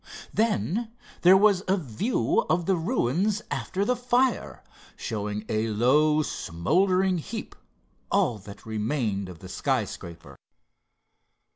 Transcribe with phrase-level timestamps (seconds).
[0.33, 4.63] Then there was a view of the ruins after the fire,
[4.95, 7.53] showing a low smouldering heap,
[8.11, 10.37] all that remained of the skyscraper.